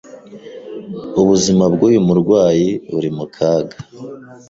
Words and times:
Ubuzima 1.21 1.63
bwuyu 1.73 1.99
murwayi 2.07 2.69
buri 2.93 3.09
mu 3.17 3.25
kaga. 3.35 3.77